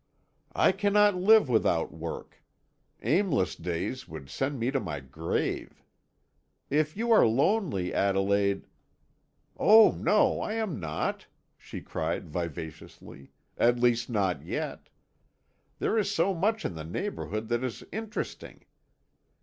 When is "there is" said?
15.77-16.09